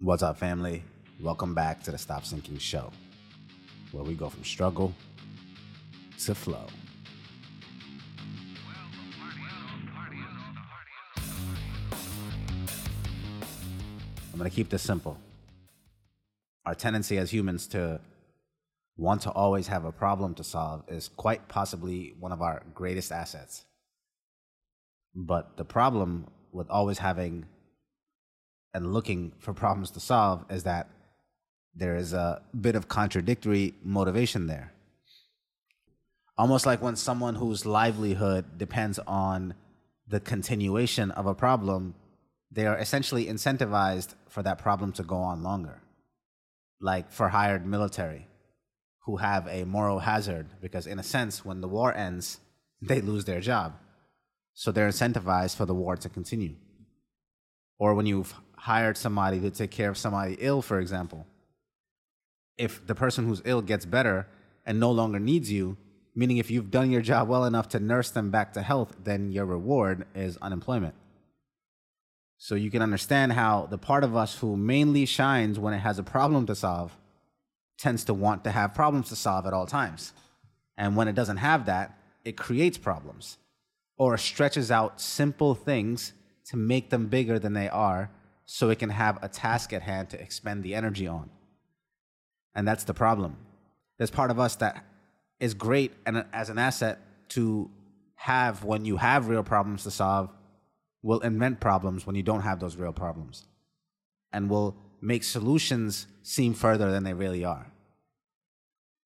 [0.00, 0.82] What's up, family?
[1.20, 2.90] Welcome back to the Stop Sinking Show,
[3.92, 4.92] where we go from struggle
[6.24, 6.66] to flow.
[14.32, 15.16] I'm going to keep this simple.
[16.66, 18.00] Our tendency as humans to
[18.96, 23.12] want to always have a problem to solve is quite possibly one of our greatest
[23.12, 23.64] assets.
[25.14, 27.46] But the problem with always having
[28.74, 30.88] and looking for problems to solve is that
[31.74, 34.72] there is a bit of contradictory motivation there.
[36.36, 39.54] Almost like when someone whose livelihood depends on
[40.08, 41.94] the continuation of a problem,
[42.50, 45.80] they are essentially incentivized for that problem to go on longer.
[46.80, 48.26] Like for hired military
[49.06, 52.40] who have a moral hazard because, in a sense, when the war ends,
[52.80, 53.74] they lose their job.
[54.54, 56.56] So they're incentivized for the war to continue.
[57.78, 58.34] Or when you've
[58.64, 61.26] hired somebody to take care of somebody ill, for example,
[62.56, 64.26] if the person who's ill gets better
[64.64, 65.76] and no longer needs you,
[66.14, 69.30] meaning if you've done your job well enough to nurse them back to health, then
[69.30, 70.94] your reward is unemployment.
[72.38, 75.98] So you can understand how the part of us who mainly shines when it has
[75.98, 76.96] a problem to solve
[77.76, 80.14] tends to want to have problems to solve at all times.
[80.78, 83.36] And when it doesn't have that, it creates problems
[83.98, 86.14] or stretches out simple things
[86.46, 88.08] to make them bigger than they are
[88.46, 91.30] so it can have a task at hand to expend the energy on.
[92.54, 93.36] And that's the problem.
[93.98, 94.84] There's part of us that
[95.40, 96.98] is great and as an asset
[97.30, 97.70] to
[98.14, 100.30] have when you have real problems to solve,
[101.02, 103.44] will invent problems when you don't have those real problems
[104.32, 107.70] and will make solutions seem further than they really are.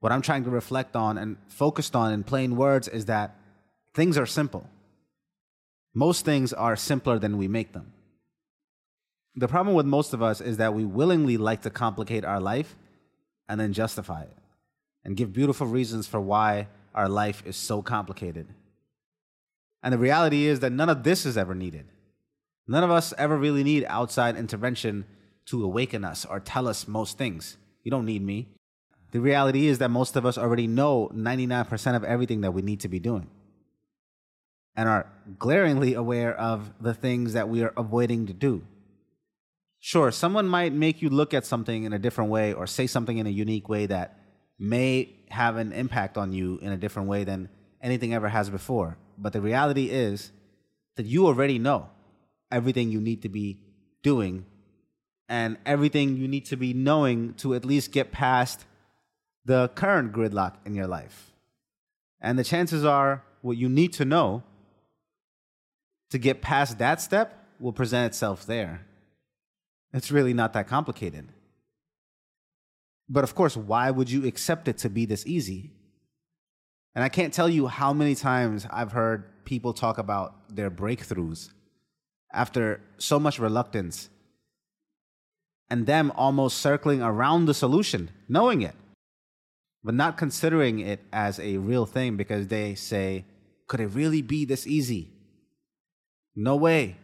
[0.00, 3.36] What I'm trying to reflect on and focused on in plain words is that
[3.94, 4.68] things are simple.
[5.94, 7.92] Most things are simpler than we make them.
[9.36, 12.76] The problem with most of us is that we willingly like to complicate our life
[13.48, 14.36] and then justify it
[15.04, 18.48] and give beautiful reasons for why our life is so complicated.
[19.82, 21.86] And the reality is that none of this is ever needed.
[22.66, 25.04] None of us ever really need outside intervention
[25.46, 27.56] to awaken us or tell us most things.
[27.84, 28.48] You don't need me.
[29.12, 32.80] The reality is that most of us already know 99% of everything that we need
[32.80, 33.28] to be doing
[34.74, 35.06] and are
[35.38, 38.62] glaringly aware of the things that we are avoiding to do.
[39.86, 43.18] Sure, someone might make you look at something in a different way or say something
[43.18, 44.18] in a unique way that
[44.58, 47.48] may have an impact on you in a different way than
[47.80, 48.98] anything ever has before.
[49.16, 50.32] But the reality is
[50.96, 51.88] that you already know
[52.50, 53.60] everything you need to be
[54.02, 54.44] doing
[55.28, 58.64] and everything you need to be knowing to at least get past
[59.44, 61.30] the current gridlock in your life.
[62.20, 64.42] And the chances are what you need to know
[66.10, 68.84] to get past that step will present itself there.
[69.92, 71.28] It's really not that complicated.
[73.08, 75.72] But of course, why would you accept it to be this easy?
[76.94, 81.50] And I can't tell you how many times I've heard people talk about their breakthroughs
[82.32, 84.08] after so much reluctance
[85.70, 88.74] and them almost circling around the solution, knowing it,
[89.84, 93.24] but not considering it as a real thing because they say,
[93.68, 95.10] could it really be this easy?
[96.34, 96.96] No way.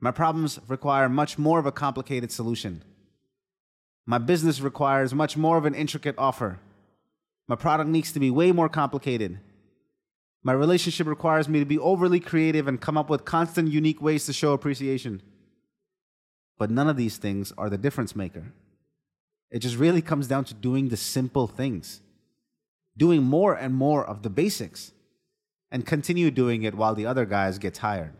[0.00, 2.82] My problems require much more of a complicated solution.
[4.04, 6.60] My business requires much more of an intricate offer.
[7.48, 9.40] My product needs to be way more complicated.
[10.42, 14.26] My relationship requires me to be overly creative and come up with constant, unique ways
[14.26, 15.22] to show appreciation.
[16.58, 18.52] But none of these things are the difference maker.
[19.50, 22.00] It just really comes down to doing the simple things,
[22.96, 24.92] doing more and more of the basics,
[25.70, 28.12] and continue doing it while the other guys get tired.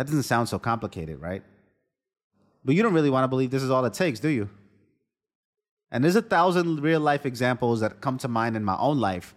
[0.00, 1.42] That doesn't sound so complicated, right?
[2.64, 4.48] But you don't really want to believe this is all it takes, do you?
[5.90, 9.34] And there's a thousand real life examples that come to mind in my own life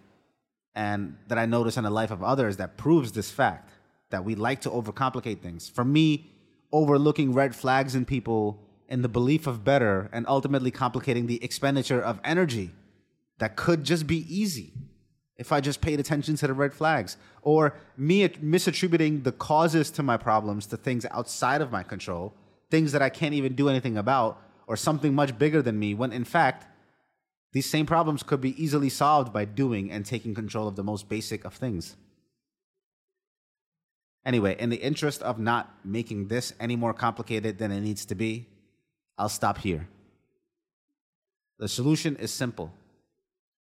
[0.73, 3.71] and that I notice in the life of others that proves this fact
[4.09, 5.67] that we like to overcomplicate things.
[5.67, 6.31] For me,
[6.71, 8.57] overlooking red flags in people
[8.87, 12.71] in the belief of better and ultimately complicating the expenditure of energy
[13.39, 14.71] that could just be easy
[15.37, 20.03] if I just paid attention to the red flags, or me misattributing the causes to
[20.03, 22.33] my problems to things outside of my control,
[22.69, 26.13] things that I can't even do anything about, or something much bigger than me, when
[26.13, 26.67] in fact,
[27.51, 31.09] these same problems could be easily solved by doing and taking control of the most
[31.09, 31.95] basic of things.
[34.25, 38.15] Anyway, in the interest of not making this any more complicated than it needs to
[38.15, 38.47] be,
[39.17, 39.87] I'll stop here.
[41.59, 42.71] The solution is simple,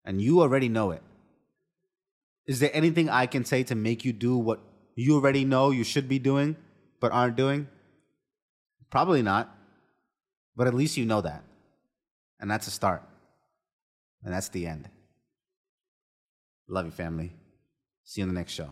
[0.04, 1.02] and you already know it.
[2.46, 4.60] Is there anything I can say to make you do what
[4.94, 6.56] you already know you should be doing
[7.00, 7.68] but aren't doing?
[8.90, 9.54] Probably not.
[10.56, 11.42] But at least you know that.
[12.40, 13.02] And that's a start.
[14.24, 14.88] And that's the end.
[16.68, 17.32] Love you, family.
[18.04, 18.70] See you in the next show.